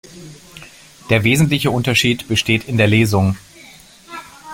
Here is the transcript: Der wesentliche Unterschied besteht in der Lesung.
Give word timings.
Der 1.11 1.23
wesentliche 1.23 1.69
Unterschied 1.69 2.27
besteht 2.27 2.67
in 2.67 2.77
der 2.77 2.87
Lesung. 2.87 3.35